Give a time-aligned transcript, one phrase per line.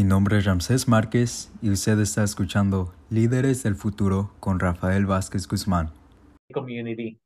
[0.00, 5.46] Mi nombre es Ramsés Márquez y usted está escuchando Líderes del Futuro con Rafael Vázquez
[5.46, 5.90] Guzmán.
[6.54, 7.18] community.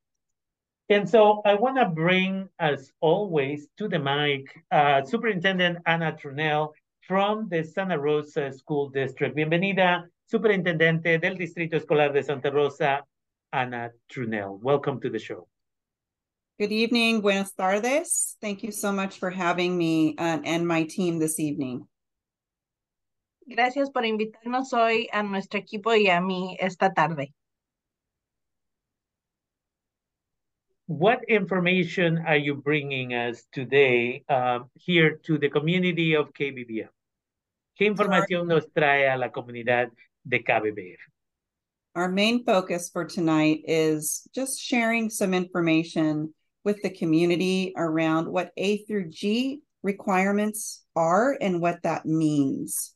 [0.91, 6.73] And so I want to bring, as always, to the mic uh, Superintendent Ana Trunnell
[7.07, 9.37] from the Santa Rosa School District.
[9.37, 13.05] Bienvenida, Superintendente del Distrito Escolar de Santa Rosa,
[13.53, 14.59] Ana Trunnell.
[14.61, 15.47] Welcome to the show.
[16.59, 18.37] Good evening, buenas tardes.
[18.41, 21.87] Thank you so much for having me uh, and my team this evening.
[23.47, 27.35] Gracias por invitarnos hoy a nuestro equipo y a mí esta tarde.
[30.87, 36.91] What information are you bringing us today um, here to the community of KBBF?
[37.79, 39.91] ¿Qué información nos trae a la comunidad
[40.25, 41.01] de KBBF?
[41.95, 48.53] Our main focus for tonight is just sharing some information with the community around what
[48.57, 52.94] A through G requirements are and what that means,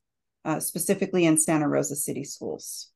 [0.49, 2.93] uh, specifically in Santa Rosa City Schools.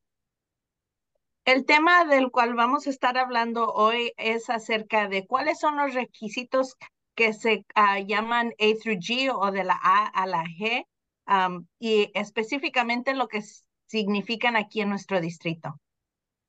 [1.45, 5.93] El tema del cual vamos a estar hablando hoy es acerca de cuáles son los
[5.93, 6.75] requisitos
[7.15, 10.83] que se uh, llaman A through G o de la A a la G
[11.27, 13.43] um, y específicamente lo que
[13.87, 15.75] significan aquí en nuestro distrito.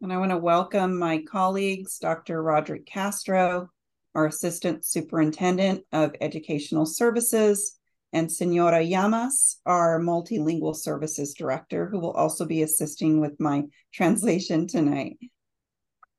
[0.00, 2.42] And I want to welcome my colleagues, Dr.
[2.42, 3.70] Roderick Castro,
[4.14, 7.78] our Assistant Superintendent of Educational Services,
[8.14, 14.68] and Senora Llamas, our Multilingual Services Director, who will also be assisting with my translation
[14.68, 15.18] tonight.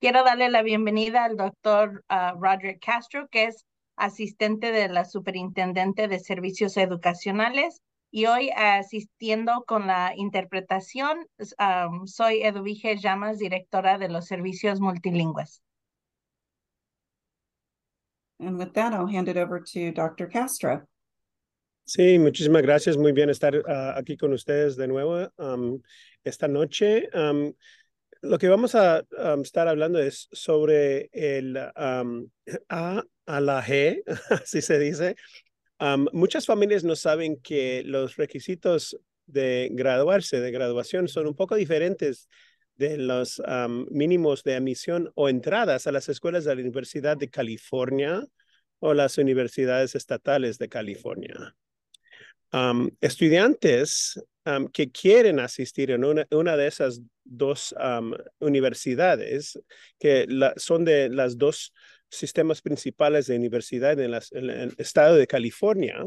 [0.01, 3.63] Quiero darle la bienvenida al doctor uh, Roderick Castro, que es
[3.97, 7.79] asistente de la Superintendente de Servicios Educacionales,
[8.11, 11.25] y hoy asistiendo con la interpretación,
[11.59, 15.61] um, soy Eduvige Llamas, directora de los servicios multilingües.
[18.41, 20.27] And with that, I'll hand it over to Dr.
[20.27, 20.85] Castro.
[21.85, 22.97] Sí, muchísimas gracias.
[22.97, 25.31] Muy bien estar uh, aquí con ustedes de nuevo
[26.23, 27.09] esta noche.
[28.21, 29.05] Lo que vamos a
[29.43, 35.15] estar hablando es sobre el A a la G, así se dice.
[36.11, 38.97] muchas familias no saben que los requisitos
[39.27, 42.29] de graduarse, de graduación, son un poco diferentes
[42.75, 43.41] de los
[43.91, 48.25] mínimos de admisión o entradas a las escuelas de la Universidad de California
[48.79, 51.55] o las universidades estatales de California.
[52.53, 59.59] Um, estudiantes um, que quieren asistir en una, una de esas dos um, universidades,
[59.99, 61.73] que la, son de las dos
[62.09, 66.05] sistemas principales de universidad en, las, en, el estado de California,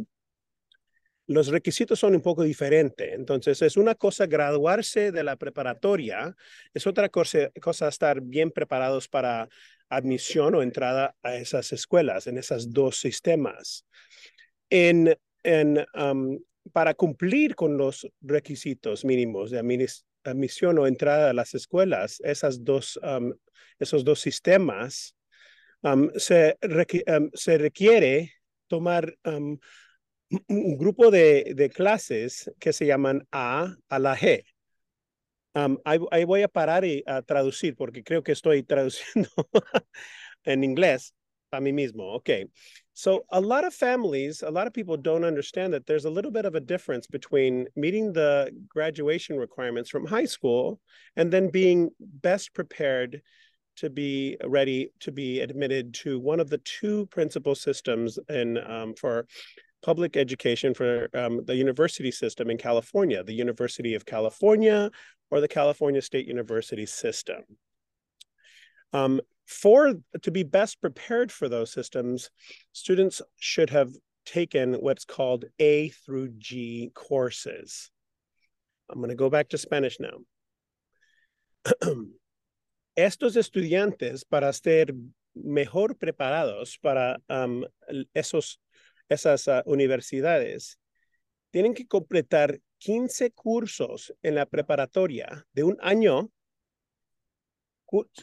[1.27, 3.13] los requisitos son un poco diferentes.
[3.13, 6.35] Entonces, es una cosa graduarse de la preparatoria,
[6.73, 9.49] es otra cosa, cosa estar bien preparados para
[9.91, 13.85] admisión o entrada a esas escuelas, en esos dos sistemas.
[14.71, 16.39] En en, um,
[16.73, 19.59] para cumplir con los requisitos mínimos de
[20.25, 23.33] admisión o entrada a las escuelas, esas dos, um,
[23.79, 25.17] esos dos sistemas,
[25.83, 26.59] um, se,
[27.35, 28.33] se, requiere
[28.67, 29.59] tomar un
[30.77, 34.45] grupo de, de, clases que se llaman A a la G.
[35.85, 39.31] Ahí, ahí, voy a parar y a traducir porque creo que estoy traduciendo
[40.45, 41.15] en inglés
[41.51, 42.15] a mí mismo.
[42.15, 42.51] Okay.
[42.99, 46.33] So a lot of families, a lot of people don't understand that there's a little
[46.33, 50.81] bit of a difference between meeting the graduation requirements from high school
[51.15, 53.23] and then being best prepared
[53.77, 58.95] to be ready to be admitted to one of the two principal systems in um,
[58.95, 59.29] for
[59.81, 64.91] public education for um, the university system in California, the University of California
[65.31, 67.45] or the California State University system.
[68.93, 72.31] Um, for to be best prepared for those systems,
[72.73, 73.91] students should have
[74.27, 77.91] taken what's called A through G courses.
[78.91, 80.19] I'm going to go back to Spanish now.
[82.97, 84.89] Estos estudiantes, para ser
[85.35, 87.65] mejor preparados para um,
[88.15, 88.59] esos,
[89.09, 90.77] esas uh, universidades,
[91.53, 96.31] tienen que completar 15 cursos en la preparatoria de un año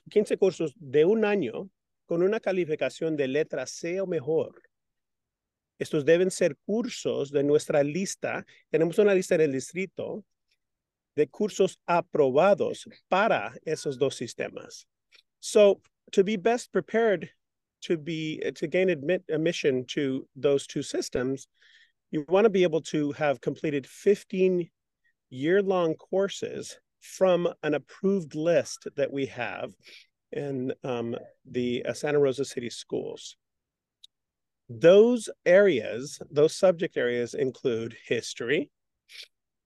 [0.09, 1.69] 15 cursos de un año
[2.06, 4.62] con una calificación de letra C o mejor.
[5.79, 8.45] Estos deben ser cursos de nuestra lista.
[8.69, 10.23] Tenemos una lista en el distrito
[11.15, 14.88] de cursos aprobados para esos dos sistemas.
[15.39, 15.81] So,
[16.12, 17.29] to be best prepared
[17.81, 21.47] to be to gain admit admission to those two systems,
[22.12, 24.69] you want to be able to have completed 15
[25.29, 29.71] year-long courses from an approved list that we have
[30.31, 31.15] in um,
[31.49, 33.37] the uh, Santa Rosa City schools.
[34.67, 38.71] Those areas, those subject areas include history,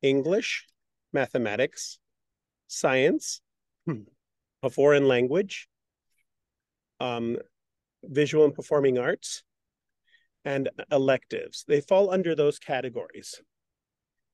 [0.02, 0.68] English,
[1.14, 2.00] mathematics,
[2.68, 3.42] science,
[4.64, 5.68] a foreign language,
[7.00, 7.38] um,
[8.04, 9.44] visual and performing arts,
[10.46, 11.64] and electives.
[11.68, 13.42] They fall under those categories.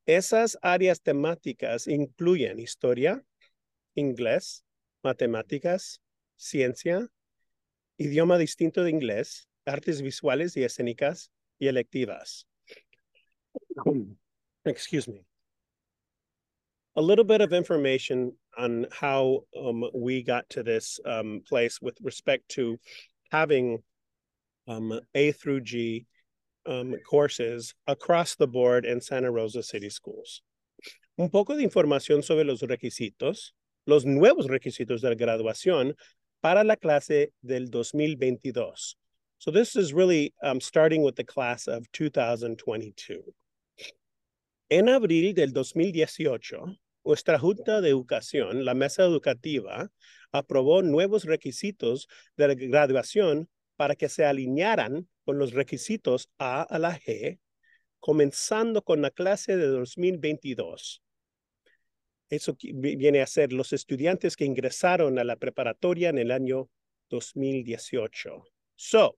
[0.05, 3.23] Esas áreas temáticas incluyen historia,
[3.95, 4.63] inglés,
[5.03, 5.99] matemáticas,
[6.37, 7.09] ciencia,
[7.97, 12.47] idioma distinto de inglés, artes visuales y escénicas y electivas.
[14.65, 15.25] Excuse me.
[16.95, 21.97] A little bit of information on how um, we got to this um, place with
[22.01, 22.77] respect to
[23.31, 23.79] having
[24.67, 26.05] um, A through G
[26.65, 30.41] um, courses across the board in Santa Rosa City Schools.
[31.17, 33.53] Un poco de información sobre los requisitos,
[33.85, 35.95] los nuevos requisitos de la graduación
[36.41, 38.95] para la clase del 2022.
[39.38, 43.33] So this is really um, starting with the class of 2022.
[44.69, 49.89] En abril del 2018, nuestra Junta de Educación, la Mesa Educativa,
[50.31, 53.47] aprobó nuevos requisitos de la graduación
[53.77, 57.39] para que se alinearan con los requisitos A a la G,
[58.00, 61.01] comenzando con la clase de 2022.
[62.30, 66.69] Eso viene a ser los estudiantes que ingresaron a la preparatoria en el año
[67.10, 68.44] 2018.
[68.75, 69.18] So,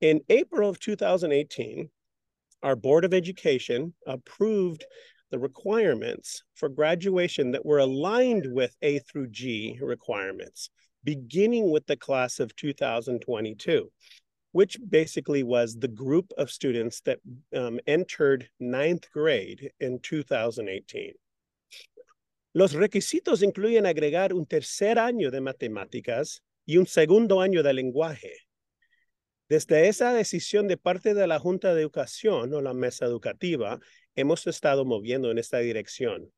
[0.00, 1.90] in April of 2018,
[2.62, 4.84] our Board of Education approved
[5.30, 10.70] the requirements for graduation that were aligned with A through G requirements,
[11.04, 13.90] beginning with the class of 2022,
[14.52, 17.18] which basically was the group of students that
[17.54, 21.14] um, entered ninth grade in 2018.
[22.54, 28.32] Los requisitos incluyen agregar un tercer año de matemáticas y un segundo año de lenguaje.
[29.48, 33.78] Desde esa decisión de parte de la Junta de Educación o la mesa educativa,
[34.14, 36.30] hemos estado moviendo en esta dirección.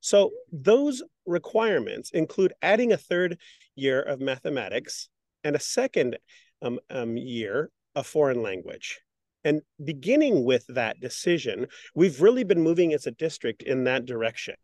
[0.00, 3.38] So those requirements include adding a third
[3.74, 5.08] year of mathematics
[5.44, 6.18] and a second
[6.62, 9.00] um, um, year a foreign language.
[9.44, 14.56] And beginning with that decision, we've really been moving as a district in that direction.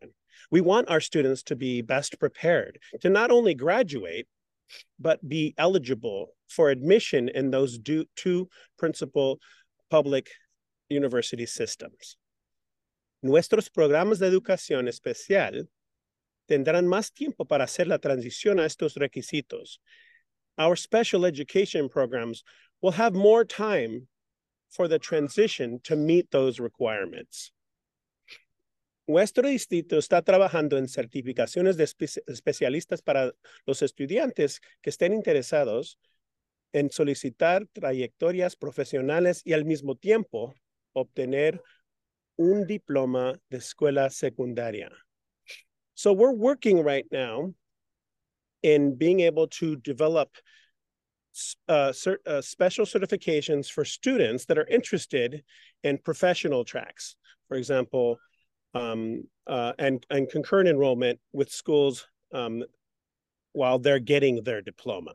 [0.51, 4.27] We want our students to be best prepared to not only graduate,
[4.99, 7.79] but be eligible for admission in those
[8.15, 9.39] two principal
[9.89, 10.29] public
[10.89, 12.17] university systems.
[13.23, 15.67] Nuestros programas de educación especial
[16.47, 19.79] tendrán más tiempo para hacer la transición a estos requisitos.
[20.57, 22.43] Our special education programs
[22.81, 24.07] will have more time
[24.69, 27.51] for the transition to meet those requirements.
[29.07, 33.31] Nuestro distrito está trabajando en certificaciones de espe especialistas para
[33.65, 35.97] los estudiantes que estén interesados
[36.73, 40.53] en solicitar trayectorias profesionales y al mismo tiempo
[40.91, 41.61] obtener
[42.35, 44.91] un diploma de escuela secundaria.
[45.93, 47.53] So we're working right now
[48.67, 50.29] in being able to develop
[51.69, 55.41] uh, cert, uh, special certifications for students that are interested
[55.83, 57.15] in professional tracks.
[57.47, 58.17] For example,
[58.73, 62.65] um, uh, and, and concurrent enrollment with schools um,
[63.53, 65.13] while they're getting their diploma.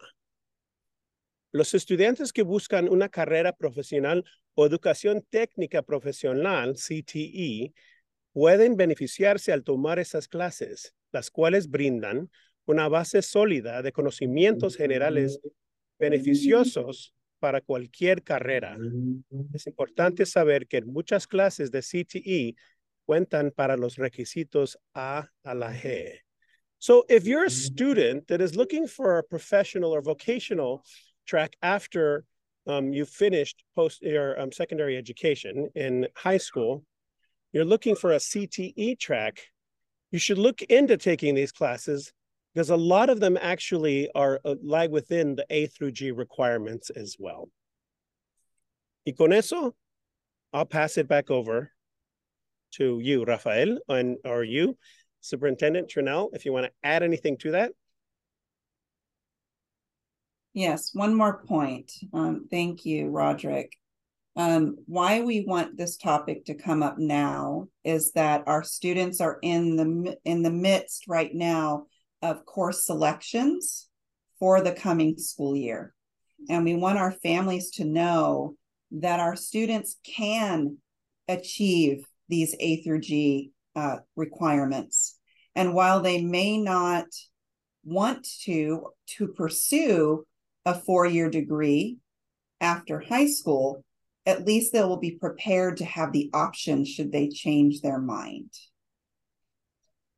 [1.52, 7.74] Los estudiantes que buscan una carrera profesional o educación técnica profesional, CTE,
[8.32, 12.30] pueden beneficiarse al tomar esas clases, las cuales brindan
[12.66, 15.40] una base sólida de conocimientos generales
[15.98, 18.76] beneficiosos para cualquier carrera.
[19.52, 22.54] Es importante saber que muchas clases de CTE
[23.04, 26.20] cuentan para los requisitos A a la G.
[26.78, 30.84] So if you're a student that is looking for a professional or vocational
[31.26, 32.24] track after
[32.66, 36.84] um, you finished post your um, secondary education in high school,
[37.52, 39.48] you're looking for a CTE track,
[40.10, 42.12] you should look into taking these classes
[42.54, 46.90] because a lot of them actually are uh, lie within the A through G requirements
[46.90, 47.48] as well.
[49.06, 49.74] Y con eso,
[50.52, 51.72] I'll pass it back over
[52.72, 54.76] to you, Rafael, and or you,
[55.20, 57.72] Superintendent Trunnell, if you want to add anything to that.
[60.54, 61.92] Yes, one more point.
[62.12, 63.72] Um, thank you, Roderick.
[64.36, 69.38] Um, why we want this topic to come up now is that our students are
[69.42, 71.86] in the in the midst right now
[72.22, 73.88] of course selections
[74.38, 75.94] for the coming school year,
[76.48, 78.56] and we want our families to know
[78.92, 80.78] that our students can
[81.28, 85.18] achieve these A through G uh, requirements.
[85.54, 87.06] And while they may not
[87.84, 88.88] want to
[89.18, 90.24] to pursue
[90.64, 91.98] a four-year degree
[92.60, 93.84] after high school,
[94.24, 98.50] at least they will be prepared to have the option should they change their mind.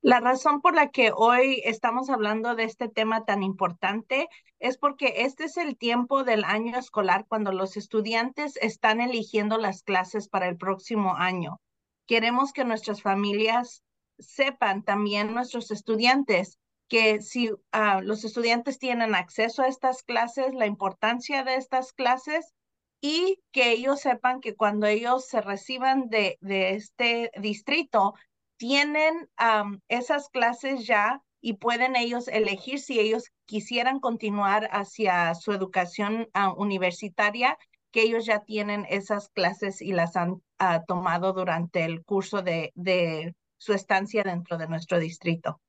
[0.05, 5.23] La razón por la que hoy estamos hablando de este tema tan importante es porque
[5.23, 10.47] este es el tiempo del año escolar cuando los estudiantes están eligiendo las clases para
[10.47, 11.59] el próximo año.
[12.07, 13.83] Queremos que nuestras familias
[14.19, 17.59] sepan también nuestros estudiantes que si uh,
[18.03, 22.53] los estudiantes tienen acceso a estas clases, la importancia de estas clases
[23.01, 28.13] y que ellos sepan que cuando ellos se reciban de este distrito,
[28.57, 35.53] tienen um, esas clases ya y pueden ellos elegir si ellos quisieran continuar hacia su
[35.53, 37.59] educación uh, universitaria,
[37.93, 42.73] que ellos ya tienen esas clases y las han uh, tomado durante el curso de,
[42.75, 45.61] de su estancia dentro de nuestro distrito.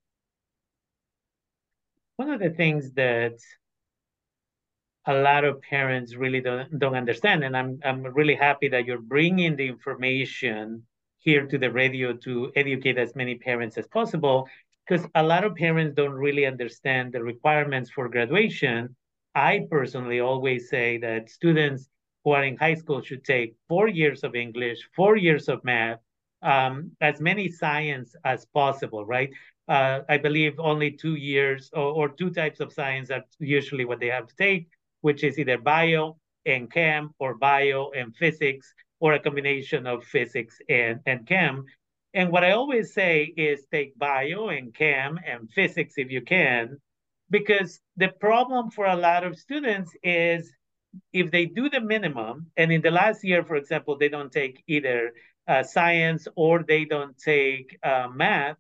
[2.18, 3.34] One of the things that
[5.06, 9.02] a lot of parents really don't, don't understand, and I'm, I'm really happy that you're
[9.02, 10.88] bringing the information
[11.26, 14.48] here to the radio to educate as many parents as possible
[14.88, 18.96] because a lot of parents don't really understand the requirements for graduation.
[19.34, 21.90] I personally always say that students
[22.24, 26.00] who are in high school should take four years of English, four years of math,
[26.44, 29.32] um, as many science as possible, right?
[29.68, 34.00] Uh, I believe only two years or, or two types of science are usually what
[34.00, 34.68] they have to take,
[35.02, 40.58] which is either bio and chem or bio and physics or a combination of physics
[40.70, 41.66] and, and chem.
[42.14, 46.78] And what I always say is take bio and chem and physics if you can,
[47.30, 50.52] because the problem for a lot of students is
[51.12, 54.64] if they do the minimum, and in the last year, for example, they don't take
[54.68, 55.12] either
[55.48, 58.58] uh, science or they don't take uh, math,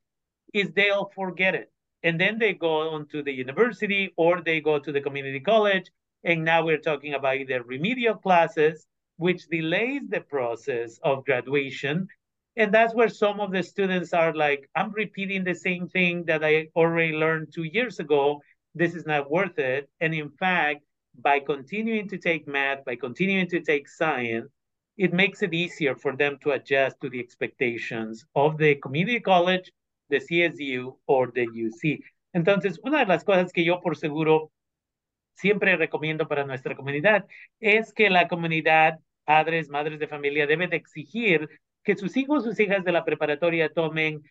[0.53, 1.71] is they'll forget it.
[2.03, 5.89] And then they go on to the university or they go to the community college.
[6.23, 8.85] And now we're talking about either remedial classes
[9.17, 12.07] which delays the process of graduation.
[12.57, 16.43] And that's where some of the students are like, I'm repeating the same thing that
[16.43, 18.41] I already learned two years ago.
[18.73, 19.89] This is not worth it.
[19.99, 20.81] And in fact,
[21.21, 24.49] by continuing to take math, by continuing to take science,
[24.97, 29.71] it makes it easier for them to adjust to the expectations of the community college,
[30.09, 31.99] the CSU, or the UC.
[32.33, 34.51] Entonces, una de las cosas que yo por seguro
[35.35, 37.25] siempre recomiendo para nuestra comunidad
[37.59, 41.49] es que la comunidad, padres, madres de familia, debe de exigir
[41.83, 44.23] que sus hijos, sus hijas de la preparatoria tomen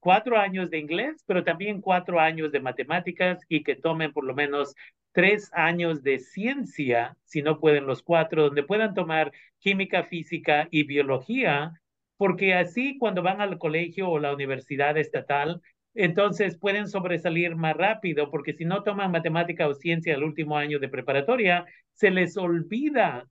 [0.00, 4.34] cuatro años de inglés, pero también cuatro años de matemáticas y que tomen por lo
[4.34, 4.74] menos
[5.12, 10.84] tres años de ciencia, si no pueden los cuatro, donde puedan tomar química, física y
[10.84, 11.72] biología,
[12.16, 15.60] porque así cuando van al colegio o la universidad estatal,
[15.94, 20.78] entonces pueden sobresalir más rápido, porque si no toman matemática o ciencia el último año
[20.78, 23.26] de preparatoria, se les olvida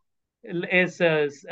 [0.70, 1.46] esas,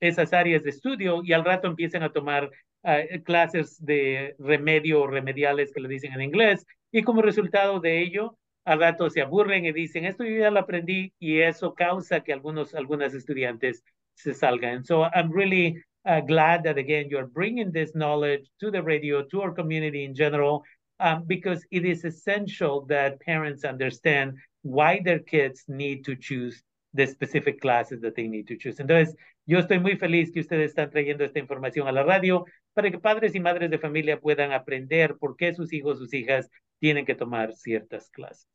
[0.00, 2.50] esas áreas de estudio y al rato empiezan a tomar
[2.82, 8.00] uh, clases de remedio o remediales que le dicen en inglés y como resultado de
[8.02, 12.20] ello, al rato se aburren y dicen, esto yo ya lo aprendí y eso causa
[12.20, 13.82] que algunos, algunas estudiantes
[14.14, 14.84] se salgan.
[14.84, 19.42] So I'm really uh, glad that again you're bringing this knowledge to the radio, to
[19.42, 20.62] our community in general,
[21.00, 26.62] um, because it is essential that parents understand why their kids need to choose
[26.94, 28.80] the specific classes that they need to choose.
[28.80, 32.90] Entonces, yo estoy muy feliz que ustedes están trayendo esta información a la radio para
[32.90, 36.48] que padres y madres de familia puedan aprender por qué sus hijos, sus hijas
[36.78, 38.48] tienen que tomar ciertas clases.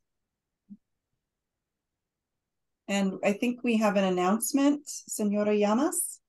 [2.88, 6.20] And I think we have an announcement, Senora Llamas.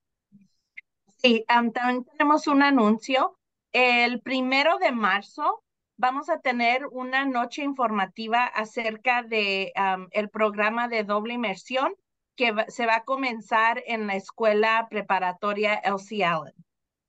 [1.18, 3.38] Sí, um, también tenemos un anuncio.
[3.72, 5.64] El primero de marzo
[6.02, 9.72] vamos a tener una noche informativa acerca de
[10.10, 11.94] el programa de doble inmersión
[12.36, 16.56] que se va a comenzar en la escuela preparatoria Elsie Allen.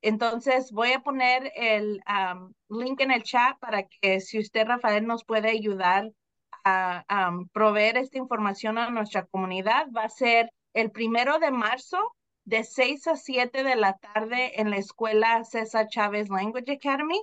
[0.02, 2.02] Entonces voy a poner el
[2.68, 6.11] link en el chat para que si usted, Rafael, nos puede ayudar
[6.64, 9.87] a proveer esta información a nuestra comunidad.
[9.96, 11.99] Va a ser el primero de marzo
[12.44, 17.18] de 6 a 7 de la tarde en la escuela César Chávez Language Academy.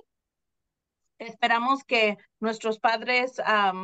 [1.20, 3.40] Esperamos que nuestros padres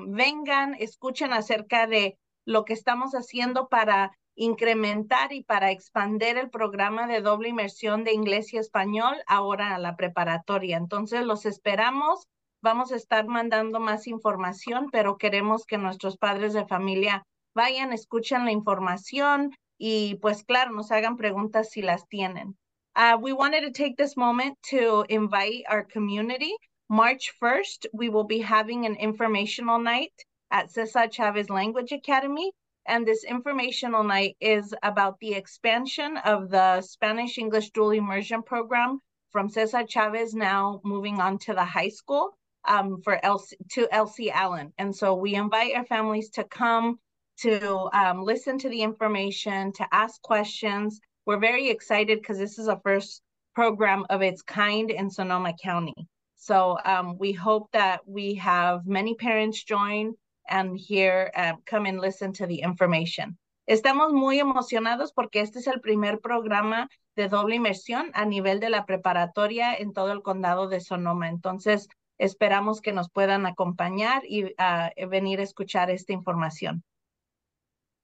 [0.09, 7.07] vengan, escuchen acerca de lo que estamos haciendo para incrementar y para expandir el programa
[7.07, 10.79] de doble inmersión de inglés y español ahora a la preparatoria.
[10.79, 12.27] Entonces los esperamos.
[12.63, 17.23] Vamos a estar mandando más información, pero queremos que nuestros padres de familia
[17.55, 22.57] vayan, escuchen la información, y pues claro, nos hagan preguntas si las tienen.
[22.97, 26.57] Uh, we wanted to take this moment to invite our community.
[26.89, 30.13] March 1st, we will be having an informational night
[30.53, 32.53] at Cesar Chavez Language Academy.
[32.87, 39.01] And this informational night is about the expansion of the Spanish English dual immersion program
[39.33, 42.39] from Cesar Chavez now moving on to the high school
[42.69, 44.73] um, for Elsie, to Elsie Allen.
[44.79, 47.01] And so we invite our families to come
[47.39, 51.01] to um, listen to the information, to ask questions.
[51.27, 53.23] We're very excited because this is a first
[53.57, 56.07] program of its kind in Sonoma County.
[56.37, 60.15] So um, we hope that we have many parents join
[60.49, 63.37] and hear, uh, come and listen to the information.
[63.69, 68.71] Estamos muy emocionados porque este es el primer programa de doble inmersión a nivel de
[68.71, 71.29] la preparatoria en todo el condado de Sonoma.
[71.29, 71.89] Entonces,
[72.19, 76.85] esperamos que nos puedan acompañar y uh, venir a escuchar esta información.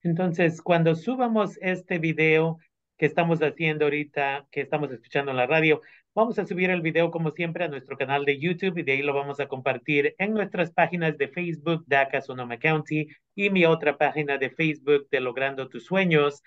[0.03, 2.59] Entonces, cuando subamos este video
[2.99, 5.81] que estamos haciendo ahorita, que estamos escuchando en la radio,
[6.15, 9.03] vamos a subir el video como siempre a nuestro canal de YouTube y de ahí
[9.03, 13.97] lo vamos a compartir en nuestras páginas de Facebook, DACA Sonoma County y mi otra
[13.97, 16.43] página de Facebook de Logrando tus Sueños.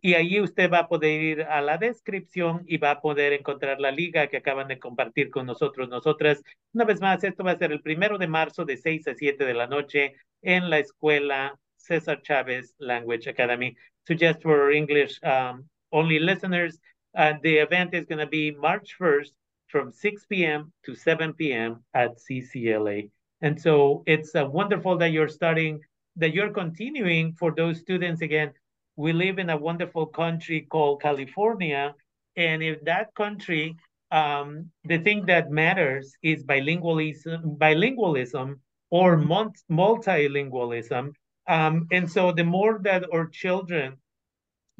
[0.00, 3.80] Y ahí usted va a poder ir a la descripción y va a poder encontrar
[3.80, 6.40] la liga que acaban de compartir con nosotros, nosotras.
[6.72, 9.44] Una vez más, esto va a ser el primero de marzo de 6 a 7
[9.44, 13.74] de la noche en la escuela Cesar Chavez Language Academy.
[14.06, 16.78] So just for English um, only listeners,
[17.18, 19.32] uh, the event is going to be March 1st
[19.66, 20.72] from 6 p.m.
[20.86, 21.84] to 7 p.m.
[21.92, 23.10] at CCLA.
[23.42, 25.80] And so it's uh, wonderful that you're starting,
[26.16, 28.22] that you're continuing for those students.
[28.22, 28.52] Again,
[28.96, 31.94] we live in a wonderful country called California.
[32.36, 33.76] And if that country,
[34.12, 38.60] um, the thing that matters is bilingualism, bilingualism
[38.90, 41.12] or multilingualism.
[41.48, 43.96] Um, and so the more that our children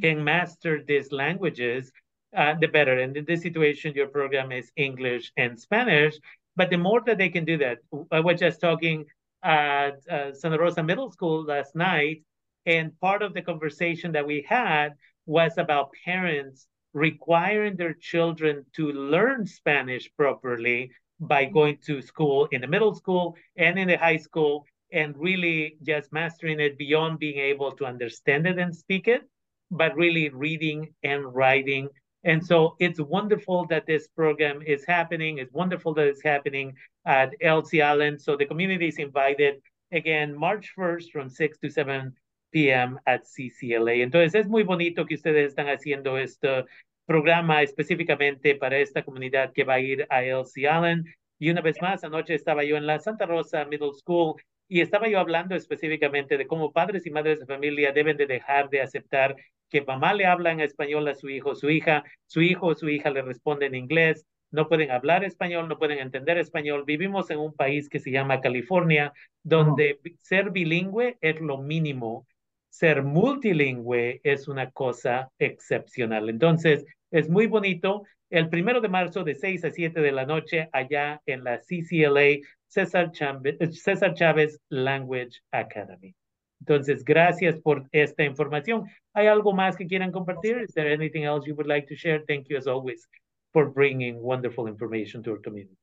[0.01, 1.91] can master these languages,
[2.37, 2.99] uh, the better.
[2.99, 6.19] And in this situation, your program is English and Spanish.
[6.57, 7.79] But the more that they can do that,
[8.11, 9.05] I was just talking
[9.43, 12.23] at uh, Santa Rosa Middle School last night,
[12.67, 14.95] and part of the conversation that we had
[15.27, 22.61] was about parents requiring their children to learn Spanish properly by going to school in
[22.61, 27.39] the middle school and in the high school and really just mastering it beyond being
[27.39, 29.23] able to understand it and speak it,
[29.71, 31.89] but really reading and writing.
[32.29, 35.39] And so it's wonderful that this program is happening.
[35.39, 36.75] It's wonderful that it's happening
[37.07, 38.19] at Elsie Allen.
[38.19, 39.63] So the community is invited
[39.93, 42.13] again March 1st from 6 to 7
[42.53, 43.01] p.m.
[43.07, 44.03] at CCLA.
[44.03, 46.67] Entonces es muy bonito que ustedes están haciendo este
[47.07, 51.07] programa específicamente para esta comunidad que va a ir a Elsie Allen.
[51.39, 54.35] Y una vez más, anoche estaba yo en la Santa Rosa Middle School
[54.69, 58.69] y estaba yo hablando específicamente de cómo padres y madres de familia deben de dejar
[58.69, 59.35] de aceptar
[59.69, 62.89] que mamá le habla en español a su hijo, su hija, su hijo o su
[62.89, 66.85] hija le responde en inglés, no pueden hablar español, no pueden entender español.
[66.87, 72.27] Vivimos en un país que se llama California, donde ser bilingüe es lo mínimo,
[72.71, 76.31] ser multilingüe es una cosa excepcional.
[76.31, 78.05] Entonces, es muy bonito.
[78.31, 82.47] El primero de marzo de 6 a 7 de la noche allá en la CCLA
[82.67, 86.15] César Chávez, César Chávez Language Academy.
[86.61, 88.85] Entonces, gracias por esta información.
[89.15, 90.59] ¿Hay algo más que quieran compartir?
[90.59, 92.25] Is there anything else you would like to share?
[92.27, 93.09] Thank you as always
[93.53, 95.77] for bringing wonderful information to our community.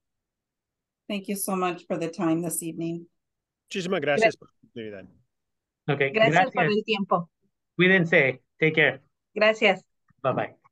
[1.07, 3.07] Thank you so much for the time this evening.
[3.69, 5.05] Muchísimas gracias por la oportunidad.
[5.87, 7.29] Okay, gracias, gracias por el tiempo.
[7.75, 8.41] Cuídense.
[8.59, 9.01] Take care.
[9.33, 9.83] Gracias.
[10.21, 10.64] Bye bye.